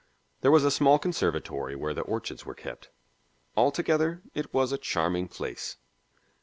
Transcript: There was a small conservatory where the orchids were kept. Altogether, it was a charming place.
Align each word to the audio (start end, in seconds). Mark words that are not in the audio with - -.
There 0.39 0.49
was 0.49 0.65
a 0.65 0.71
small 0.71 0.97
conservatory 0.97 1.75
where 1.75 1.93
the 1.93 2.01
orchids 2.01 2.43
were 2.43 2.55
kept. 2.55 2.89
Altogether, 3.55 4.23
it 4.33 4.51
was 4.51 4.71
a 4.71 4.79
charming 4.79 5.27
place. 5.27 5.77